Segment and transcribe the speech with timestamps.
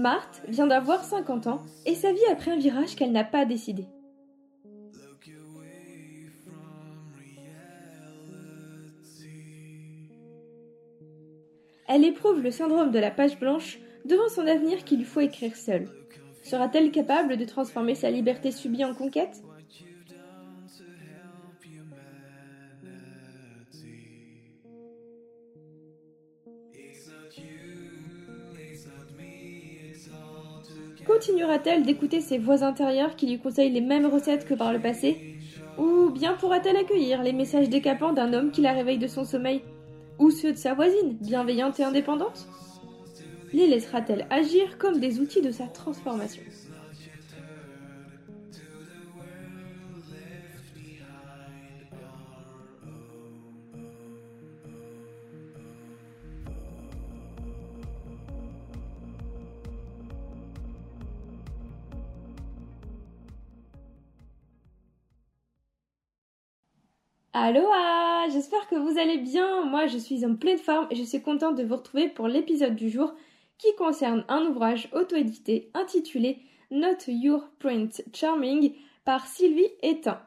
[0.00, 3.44] Marthe vient d'avoir 50 ans et sa vie a pris un virage qu'elle n'a pas
[3.44, 3.84] décidé.
[11.86, 15.54] Elle éprouve le syndrome de la page blanche devant son avenir qu'il lui faut écrire
[15.54, 15.90] seule.
[16.44, 19.42] Sera-t-elle capable de transformer sa liberté subie en conquête?
[31.30, 35.36] Continuera-t-elle d'écouter ses voix intérieures qui lui conseillent les mêmes recettes que par le passé
[35.78, 39.62] Ou bien pourra-t-elle accueillir les messages décapants d'un homme qui la réveille de son sommeil
[40.18, 42.48] Ou ceux de sa voisine, bienveillante et indépendante?
[43.52, 46.42] Les laissera-t-elle agir comme des outils de sa transformation?
[67.42, 69.64] Aloha J'espère que vous allez bien.
[69.64, 72.76] Moi, je suis en pleine forme et je suis contente de vous retrouver pour l'épisode
[72.76, 73.14] du jour
[73.56, 78.74] qui concerne un ouvrage auto-édité intitulé Not Your Print Charming
[79.06, 80.20] par Sylvie Etain.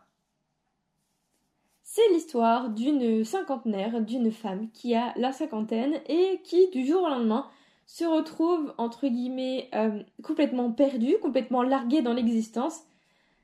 [1.83, 7.09] C'est l'histoire d'une cinquantenaire, d'une femme qui a la cinquantaine et qui, du jour au
[7.09, 7.47] lendemain,
[7.85, 12.79] se retrouve, entre guillemets, euh, complètement perdue, complètement larguée dans l'existence.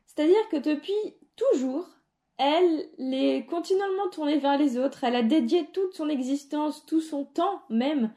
[0.07, 0.95] C'est-à-dire que depuis
[1.35, 1.87] toujours,
[2.39, 7.25] elle est continuellement tournée vers les autres, elle a dédié toute son existence, tout son
[7.25, 8.11] temps même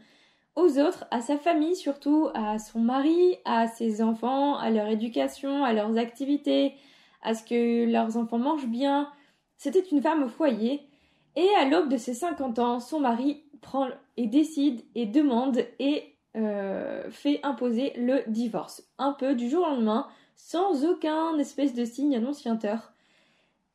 [0.55, 5.65] aux autres, à sa famille surtout, à son mari, à ses enfants, à leur éducation,
[5.65, 6.75] à leurs activités,
[7.23, 9.11] à ce que leurs enfants mangent bien.
[9.56, 10.87] C'était une femme au foyer,
[11.34, 16.15] et à l'aube de ses 50 ans, son mari prend et décide et demande et
[16.37, 18.84] euh, fait imposer le divorce.
[18.99, 20.06] Un peu du jour au lendemain,
[20.37, 22.93] sans aucun espèce de signe annonciateur.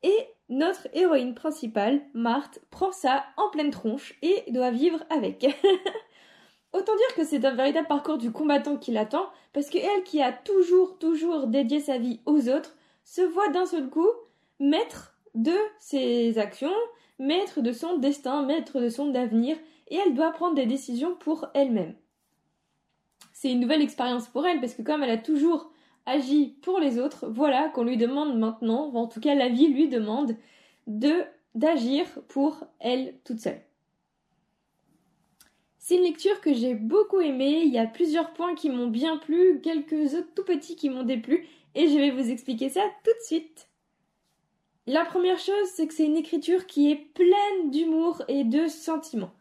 [0.02, 5.44] Et notre héroïne principale, Marthe, prend ça en pleine tronche et doit vivre avec.
[6.72, 10.22] Autant dire que c'est un véritable parcours du combattant qui l'attend, parce que elle qui
[10.22, 14.08] a toujours, toujours dédié sa vie aux autres, se voit d'un seul coup
[14.60, 16.72] maître de ses actions,
[17.18, 19.56] maître de son destin, maître de son avenir,
[19.88, 21.94] et elle doit prendre des décisions pour elle-même.
[23.32, 25.70] C'est une nouvelle expérience pour elle, parce que comme elle a toujours
[26.08, 29.88] agit pour les autres, voilà qu'on lui demande maintenant, en tout cas la vie lui
[29.88, 30.36] demande,
[30.86, 31.24] de
[31.54, 33.60] d'agir pour elle toute seule.
[35.78, 39.16] C'est une lecture que j'ai beaucoup aimée, il y a plusieurs points qui m'ont bien
[39.16, 43.10] plu, quelques autres tout petits qui m'ont déplu, et je vais vous expliquer ça tout
[43.10, 43.68] de suite.
[44.86, 49.32] La première chose, c'est que c'est une écriture qui est pleine d'humour et de sentiments.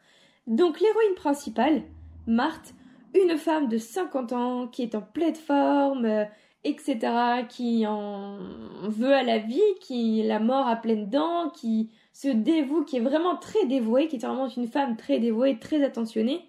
[0.45, 1.83] Donc l'héroïne principale,
[2.27, 2.73] Marthe,
[3.13, 6.25] une femme de 50 ans qui est en pleine forme, euh,
[6.69, 8.37] etc., qui en
[8.83, 13.01] veut à la vie, qui la mort à pleines dents, qui se dévoue, qui est
[13.01, 16.41] vraiment très dévouée, qui est vraiment une femme très dévouée, très attentionnée,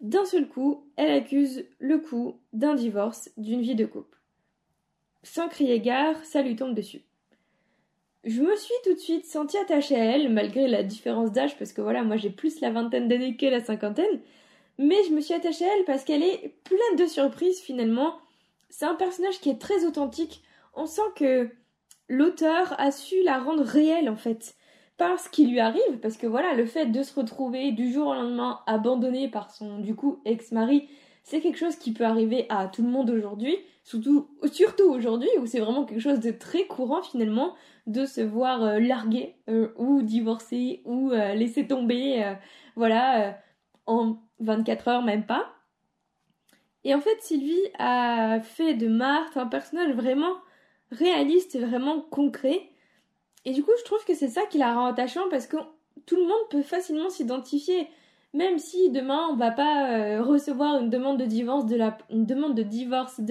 [0.00, 4.18] d'un seul coup, elle accuse le coup d'un divorce, d'une vie de couple.
[5.22, 7.02] Sans crier gare, ça lui tombe dessus.
[8.24, 11.72] Je me suis tout de suite sentie attachée à elle, malgré la différence d'âge, parce
[11.72, 14.20] que voilà, moi j'ai plus la vingtaine d'années que la cinquantaine,
[14.78, 18.16] mais je me suis attachée à elle parce qu'elle est pleine de surprises finalement,
[18.72, 20.42] c'est un personnage qui est très authentique.
[20.74, 21.50] On sent que
[22.08, 24.56] l'auteur a su la rendre réelle en fait.
[24.96, 28.14] Parce qu'il lui arrive, parce que voilà, le fait de se retrouver du jour au
[28.14, 30.88] lendemain abandonné par son du coup ex-mari,
[31.22, 35.46] c'est quelque chose qui peut arriver à tout le monde aujourd'hui, surtout, surtout aujourd'hui où
[35.46, 37.54] c'est vraiment quelque chose de très courant finalement
[37.86, 42.34] de se voir euh, larguer euh, ou divorcer ou euh, laisser tomber,
[42.76, 43.38] voilà,
[43.86, 45.52] en 24 heures même pas.
[46.84, 50.34] Et en fait, Sylvie a fait de Marthe un personnage vraiment
[50.90, 52.68] réaliste et vraiment concret.
[53.44, 55.56] Et du coup, je trouve que c'est ça qui la rend attachant parce que
[56.06, 57.88] tout le monde peut facilement s'identifier.
[58.34, 61.76] Même si demain on va pas euh, recevoir une demande de divorce de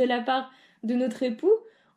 [0.04, 0.52] la part
[0.84, 1.54] de notre époux,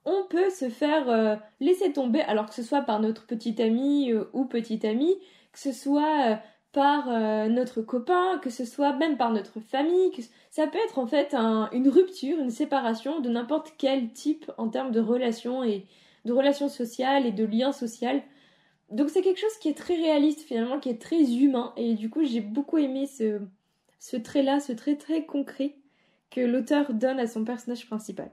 [0.07, 4.11] on peut se faire euh, laisser tomber alors que ce soit par notre petite amie
[4.13, 5.17] euh, ou petite amie,
[5.53, 6.41] que ce soit
[6.75, 10.99] par euh, notre copain, que ce soit même par notre famille, que ça peut être
[10.99, 11.33] en fait
[11.73, 15.87] une rupture, une séparation de n'importe quel type en termes de relations et
[16.25, 18.21] de relations sociales et de liens sociaux.
[18.91, 22.11] Donc c'est quelque chose qui est très réaliste finalement, qui est très humain et du
[22.11, 25.77] coup j'ai beaucoup aimé ce, trait-là, ce trait très concret
[26.31, 28.33] que l'auteur donne à son personnage principal.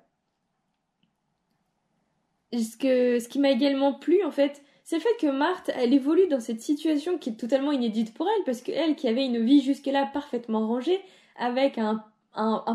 [2.54, 6.42] Ce qui m'a également plu en fait, c'est le fait que Marthe, elle évolue dans
[6.42, 10.10] cette situation qui est totalement inédite pour elle, parce qu'elle, qui avait une vie jusque-là
[10.12, 11.00] parfaitement rangée,
[11.38, 12.04] avec un,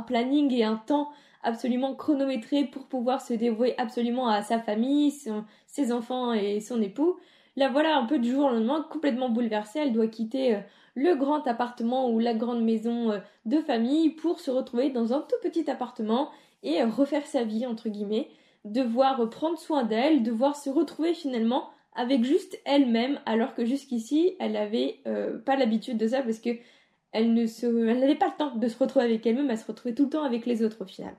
[0.06, 1.10] planning et un temps
[1.42, 5.12] absolument chronométré pour pouvoir se dévouer absolument à sa famille,
[5.66, 7.18] ses enfants et son époux.
[7.54, 10.60] Là voilà, un peu du jour au lendemain, complètement bouleversée, elle doit quitter euh,
[10.94, 15.20] le grand appartement ou la grande maison euh, de famille pour se retrouver dans un
[15.20, 16.30] tout petit appartement
[16.62, 18.30] et refaire sa vie, entre guillemets,
[18.64, 24.52] devoir prendre soin d'elle, devoir se retrouver finalement avec juste elle-même, alors que jusqu'ici, elle
[24.52, 26.50] n'avait euh, pas l'habitude de ça parce que
[27.12, 30.10] elle n'avait pas le temps de se retrouver avec elle-même, elle se retrouvait tout le
[30.10, 31.16] temps avec les autres au final.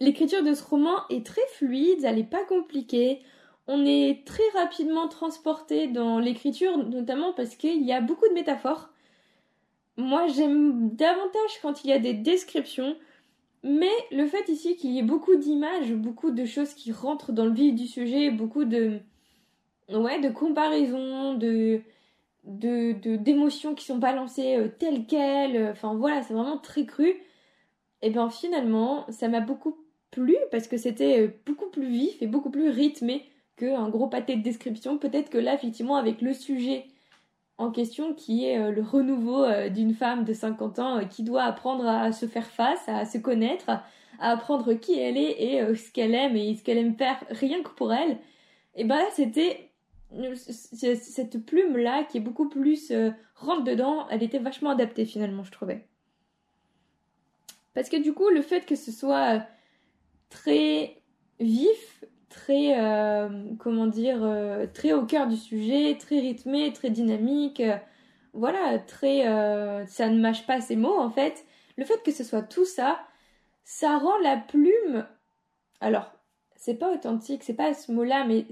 [0.00, 3.20] L'écriture de ce roman est très fluide, elle n'est pas compliquée.
[3.66, 8.90] On est très rapidement transporté dans l'écriture, notamment parce qu'il y a beaucoup de métaphores.
[9.96, 12.96] Moi, j'aime davantage quand il y a des descriptions,
[13.62, 17.44] mais le fait ici qu'il y ait beaucoup d'images, beaucoup de choses qui rentrent dans
[17.44, 19.00] le vif du sujet, beaucoup de
[19.90, 21.82] ouais, de comparaisons, de
[22.44, 27.14] d'émotions qui sont balancées euh, telles quelles, euh, enfin voilà, c'est vraiment très cru.
[28.02, 29.76] Et bien finalement, ça m'a beaucoup
[30.10, 34.36] plu parce que c'était euh, beaucoup plus vif et beaucoup plus rythmé qu'un gros pâté
[34.36, 34.98] de description.
[34.98, 36.86] Peut-être que là, effectivement, avec le sujet
[37.72, 41.42] question qui est euh, le renouveau euh, d'une femme de 50 ans euh, qui doit
[41.42, 43.82] apprendre à se faire face, à se connaître, à
[44.20, 47.70] apprendre qui elle est et ce qu'elle aime et ce qu'elle aime faire rien que
[47.70, 48.18] pour elle.
[48.74, 49.70] Et ben c'était
[50.34, 52.92] cette plume là qui est beaucoup plus
[53.36, 55.86] rentre dedans, elle était vachement adaptée finalement je trouvais.
[57.74, 59.44] Parce que du coup le fait que ce soit
[60.30, 61.00] très
[61.38, 63.28] vif, très, euh,
[63.58, 67.60] comment dire, euh, très au cœur du sujet, très rythmé, très dynamique.
[67.60, 67.76] Euh,
[68.34, 69.24] voilà, très,
[69.86, 71.44] ça ne mâche pas ses mots en fait.
[71.76, 73.00] Le fait que ce soit tout ça,
[73.64, 75.06] ça rend la plume.
[75.80, 76.12] Alors,
[76.56, 78.46] c'est pas authentique, c'est pas ce mot-là, mais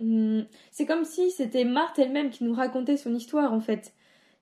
[0.00, 0.42] hmm,
[0.72, 3.94] c'est comme si c'était Marthe elle-même qui nous racontait son histoire en fait.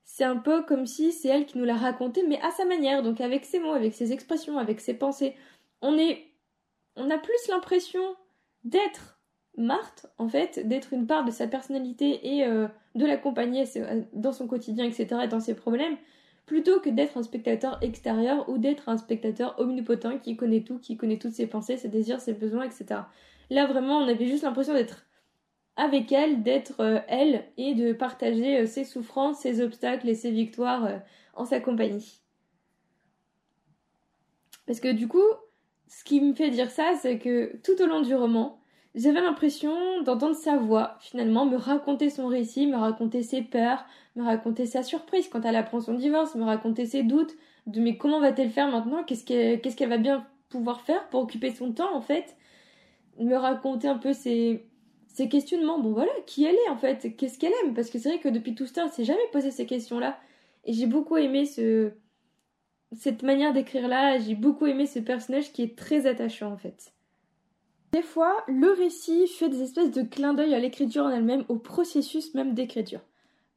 [0.05, 3.03] C'est un peu comme si c'est elle qui nous l'a raconté, mais à sa manière,
[3.03, 5.37] donc avec ses mots, avec ses expressions, avec ses pensées.
[5.83, 6.25] On est,
[6.97, 8.01] on a plus l'impression
[8.65, 9.19] d'être
[9.59, 14.33] Marthe, en fait, d'être une part de sa personnalité et euh, de l'accompagner euh, dans
[14.33, 15.97] son quotidien, etc., et dans ses problèmes,
[16.47, 20.97] plutôt que d'être un spectateur extérieur ou d'être un spectateur omnipotent qui connaît tout, qui
[20.97, 23.01] connaît toutes ses pensées, ses désirs, ses besoins, etc.
[23.51, 25.05] Là, vraiment, on avait juste l'impression d'être
[25.75, 30.89] avec elle, d'être euh, elle et de partager ses souffrances, ses obstacles et ses victoires
[31.35, 32.21] en sa compagnie.
[34.67, 35.25] Parce que du coup,
[35.89, 38.61] ce qui me fait dire ça, c'est que tout au long du roman,
[38.95, 43.85] j'avais l'impression d'entendre sa voix, finalement, me raconter son récit, me raconter ses peurs,
[44.17, 47.35] me raconter sa surprise quand elle apprend son divorce, me raconter ses doutes,
[47.67, 49.05] de mais comment va-t-elle faire maintenant?
[49.05, 52.37] Qu'est-ce qu'elle va bien pouvoir faire pour occuper son temps, en fait?
[53.19, 54.67] Me raconter un peu ses,
[55.07, 55.79] ses questionnements.
[55.79, 57.17] Bon, voilà, qui elle est, en fait?
[57.17, 57.75] Qu'est-ce qu'elle aime?
[57.75, 60.19] Parce que c'est vrai que depuis tout ce temps, elle s'est jamais posé ces questions-là.
[60.65, 61.93] Et j'ai beaucoup aimé ce
[62.93, 66.93] cette manière d'écrire là, j'ai beaucoup aimé ce personnage qui est très attachant en fait.
[67.93, 71.57] Des fois, le récit fait des espèces de clins d'œil à l'écriture en elle-même, au
[71.57, 73.01] processus même d'écriture.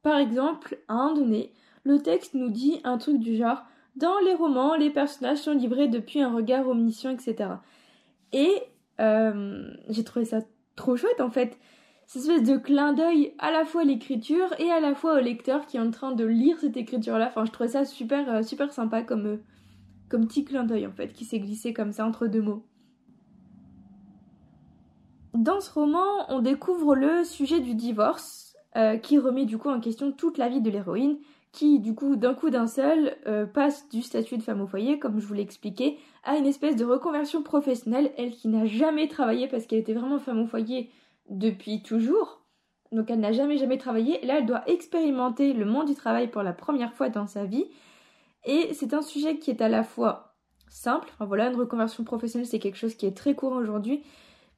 [0.04, 1.52] Par exemple, à un donné,
[1.84, 3.64] le texte nous dit un truc du genre
[3.98, 7.50] Dans les romans, les personnages sont livrés depuis un regard omniscient, etc.
[8.32, 8.52] Et
[9.00, 10.40] euh, j'ai trouvé ça
[10.76, 11.58] trop chouette en fait
[12.12, 15.22] cette espèce de clin d'œil à la fois à l'écriture et à la fois au
[15.22, 17.30] lecteur qui est en train de lire cette écriture-là.
[17.30, 19.38] Enfin, je trouvais ça super, euh, super sympa comme, euh,
[20.10, 22.66] comme petit clin d'œil en fait, qui s'est glissé comme ça entre deux mots.
[25.34, 29.80] Dans ce roman, on découvre le sujet du divorce, euh, qui remet du coup en
[29.80, 31.18] question toute la vie de l'héroïne,
[31.54, 33.16] qui du coup d'un coup d'un seul
[33.54, 36.76] passe du statut de femme au foyer, comme je vous l'ai expliqué, à une espèce
[36.76, 40.90] de reconversion professionnelle, elle qui n'a jamais travaillé parce qu'elle était vraiment femme au foyer
[41.30, 42.42] depuis toujours.
[42.92, 44.24] Donc elle n'a jamais jamais travaillé.
[44.26, 47.66] là, elle doit expérimenter le monde du travail pour la première fois dans sa vie.
[48.46, 50.36] Et c'est un sujet qui est à la fois
[50.70, 51.10] simple.
[51.14, 54.04] Enfin voilà, une reconversion professionnelle, c'est quelque chose qui est très courant aujourd'hui.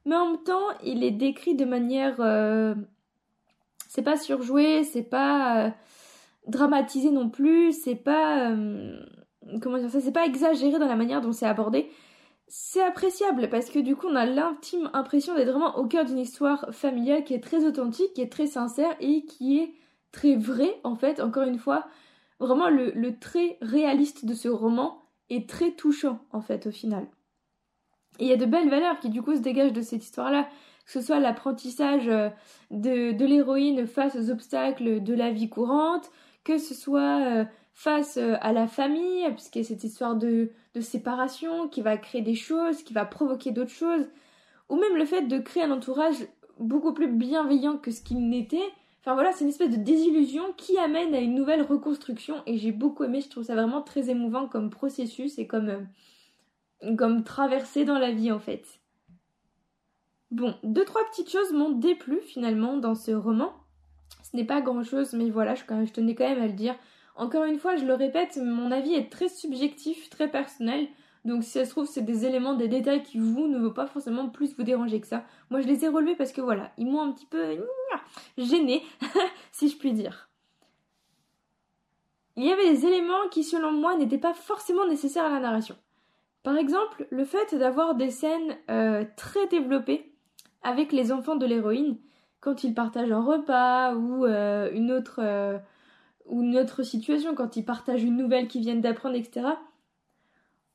[0.05, 2.15] Mais en même temps, il est décrit de manière...
[2.19, 2.75] Euh,
[3.87, 5.69] c'est pas surjoué, c'est pas euh,
[6.47, 8.51] dramatisé non plus, c'est pas...
[8.51, 8.99] Euh,
[9.61, 10.01] comment dire ça?
[10.01, 11.89] C'est pas exagéré dans la manière dont c'est abordé
[12.47, 16.19] c'est appréciable parce que du coup on a l'intime impression d'être vraiment au cœur d'une
[16.19, 19.73] histoire familiale qui est très authentique, qui est très sincère et qui est
[20.11, 21.87] très vraie en fait, encore une fois.
[22.39, 27.07] Vraiment le, le trait réaliste de ce roman est très touchant en fait au final.
[28.19, 30.47] Il y a de belles valeurs qui du coup se dégagent de cette histoire-là,
[30.85, 32.29] que ce soit l'apprentissage euh,
[32.69, 36.11] de, de l'héroïne face aux obstacles de la vie courante,
[36.43, 40.51] que ce soit euh, face euh, à la famille, puisqu'il y a cette histoire de,
[40.79, 44.07] séparation qui va créer des choses, qui va provoquer d'autres choses,
[44.69, 46.15] ou même le fait de créer un entourage
[46.59, 48.71] beaucoup plus bienveillant que ce qu'il n'était
[49.03, 52.71] Enfin voilà, c'est une espèce de désillusion qui amène à une nouvelle reconstruction et j'ai
[52.71, 55.67] beaucoup aimé, je trouve ça vraiment très émouvant comme processus et comme,
[56.83, 58.79] euh, comme traversée dans la vie en fait.
[60.31, 63.53] Bon, deux trois petites choses m'ont déplu finalement dans ce roman.
[64.23, 66.75] Ce n'est pas grand chose, mais voilà, je tenais quand même à le dire.
[67.15, 70.87] Encore une fois, je le répète, mon avis est très subjectif, très personnel.
[71.25, 73.87] Donc si ça se trouve, c'est des éléments, des détails qui vous ne vont pas
[73.87, 75.23] forcément plus vous déranger que ça.
[75.49, 77.57] Moi, je les ai relevés parce que voilà, ils m'ont un petit peu
[78.37, 78.83] gêné,
[79.51, 80.29] si je puis dire.
[82.35, 85.75] Il y avait des éléments qui, selon moi, n'étaient pas forcément nécessaires à la narration.
[86.41, 90.13] Par exemple, le fait d'avoir des scènes euh, très développées
[90.63, 91.97] avec les enfants de l'héroïne,
[92.41, 95.57] quand ils partagent un repas ou euh, une autre euh,
[96.27, 99.47] ou une autre situation, quand ils partagent une nouvelle qu'ils viennent d'apprendre, etc.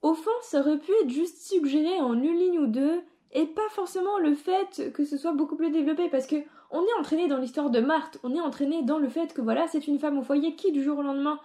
[0.03, 3.01] Au fond, ça aurait pu être juste suggéré en une ligne ou deux,
[3.33, 6.37] et pas forcément le fait que ce soit beaucoup plus développé, parce que
[6.71, 9.67] on est entraîné dans l'histoire de Marthe, on est entraîné dans le fait que voilà,
[9.69, 11.41] c'est une femme au foyer qui du jour au lendemain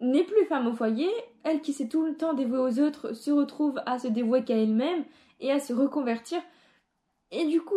[0.00, 1.10] n'est plus femme au foyer,
[1.44, 4.56] elle qui s'est tout le temps dévouée aux autres se retrouve à se dévouer qu'à
[4.56, 5.04] elle-même
[5.40, 6.40] et à se reconvertir.
[7.32, 7.74] Et du coup,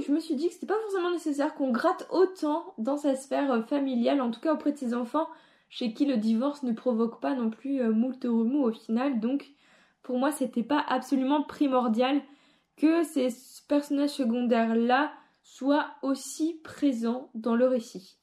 [0.00, 3.66] je me suis dit que c'était pas forcément nécessaire qu'on gratte autant dans sa sphère
[3.68, 5.28] familiale, en tout cas auprès de ses enfants,
[5.68, 9.20] chez qui le divorce ne provoque pas non plus euh, moult remous au final.
[9.20, 9.50] Donc,
[10.02, 12.22] pour moi, c'était pas absolument primordial
[12.76, 13.28] que ces
[13.68, 15.12] personnages secondaires-là
[15.42, 18.16] soient aussi présents dans le récit.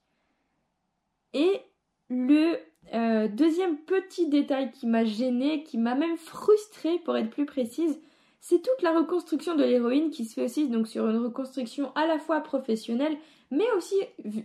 [1.34, 1.62] Et
[2.10, 2.58] le
[2.94, 8.00] euh, deuxième petit détail qui m'a gêné, qui m'a même frustré pour être plus précise,
[8.46, 12.06] c'est toute la reconstruction de l'héroïne qui se fait aussi donc sur une reconstruction à
[12.06, 13.18] la fois professionnelle
[13.52, 13.96] mais aussi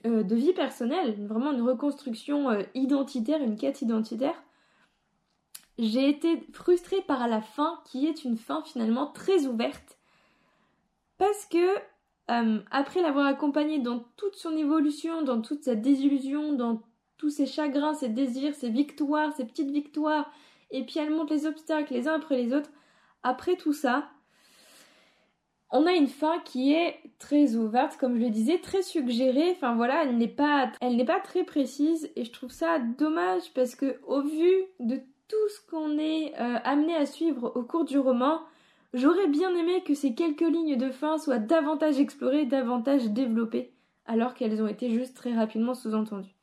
[0.07, 4.40] euh, de vie personnelle, vraiment une reconstruction euh, identitaire, une quête identitaire.
[5.81, 9.99] J'ai été frustrée par la fin qui est une fin finalement très ouverte
[11.17, 11.75] parce que
[12.31, 16.83] euh, après l'avoir accompagnée dans toute son évolution, dans toute sa désillusion, dans
[17.17, 20.31] tous ses chagrins, ses désirs, ses victoires, ses petites victoires,
[20.71, 22.71] et puis elle monte les obstacles les uns après les autres,
[23.22, 24.08] après tout ça,
[25.70, 29.50] on a une fin qui est très ouverte, comme je le disais, très suggérée.
[29.52, 30.70] Enfin voilà, elle n'est pas,
[31.22, 34.96] très précise et je trouve ça dommage parce que au vu de
[35.28, 38.40] tout ce qu'on est euh, amené à suivre au cours du roman,
[38.94, 43.75] j'aurais bien aimé que ces quelques lignes de fin soient davantage explorées, davantage développées,
[44.06, 46.34] alors qu'elles ont été juste très rapidement sous-entendues.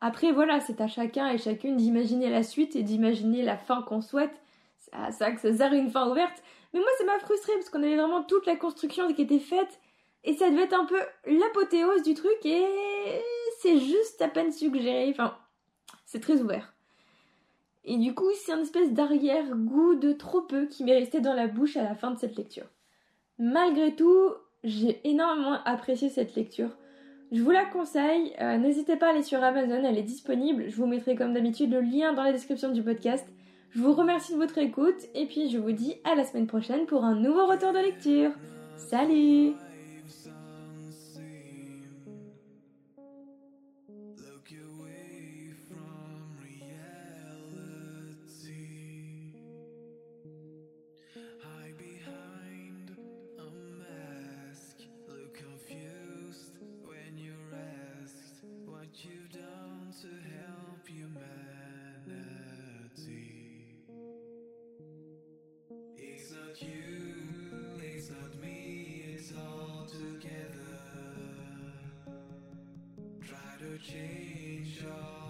[0.00, 4.00] Après voilà, c'est à chacun et chacune d'imaginer la suite et d'imaginer la fin qu'on
[4.00, 4.40] souhaite
[4.92, 6.42] à ça que ça sert une fin ouverte.
[6.72, 9.80] Mais moi, ça m'a frustré parce qu'on avait vraiment toute la construction qui était faite
[10.24, 12.64] et ça devait être un peu l'apothéose du truc et
[13.60, 15.08] c'est juste à peine suggéré.
[15.10, 15.36] Enfin,
[16.04, 16.74] c'est très ouvert.
[17.84, 21.46] Et du coup, c'est un espèce d'arrière-goût de trop peu qui m'est resté dans la
[21.46, 22.66] bouche à la fin de cette lecture.
[23.38, 26.70] Malgré tout, j'ai énormément apprécié cette lecture.
[27.32, 30.68] Je vous la conseille, euh, n'hésitez pas à aller sur Amazon, elle est disponible.
[30.68, 33.26] Je vous mettrai comme d'habitude le lien dans la description du podcast.
[33.72, 36.86] Je vous remercie de votre écoute et puis je vous dis à la semaine prochaine
[36.86, 38.32] pour un nouveau retour de lecture.
[38.76, 39.52] Salut
[66.62, 70.80] you, it's not me, it's all together.
[73.20, 75.29] Try to change all.